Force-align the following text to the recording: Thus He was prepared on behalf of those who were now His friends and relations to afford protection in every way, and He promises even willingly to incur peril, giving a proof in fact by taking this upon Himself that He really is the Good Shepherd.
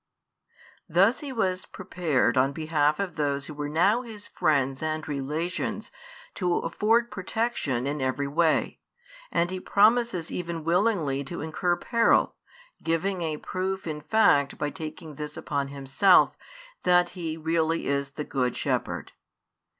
Thus 0.89 1.19
He 1.19 1.31
was 1.31 1.67
prepared 1.67 2.35
on 2.35 2.53
behalf 2.53 2.99
of 2.99 3.17
those 3.17 3.45
who 3.45 3.53
were 3.53 3.69
now 3.69 4.01
His 4.01 4.27
friends 4.27 4.81
and 4.81 5.07
relations 5.07 5.91
to 6.33 6.55
afford 6.57 7.11
protection 7.11 7.85
in 7.85 8.01
every 8.01 8.27
way, 8.27 8.79
and 9.31 9.51
He 9.51 9.59
promises 9.59 10.31
even 10.31 10.63
willingly 10.63 11.23
to 11.25 11.41
incur 11.41 11.75
peril, 11.75 12.33
giving 12.81 13.21
a 13.21 13.37
proof 13.37 13.85
in 13.85 14.01
fact 14.01 14.57
by 14.57 14.71
taking 14.71 15.17
this 15.17 15.37
upon 15.37 15.67
Himself 15.67 16.35
that 16.81 17.09
He 17.09 17.37
really 17.37 17.85
is 17.85 18.09
the 18.09 18.23
Good 18.23 18.57
Shepherd. 18.57 19.11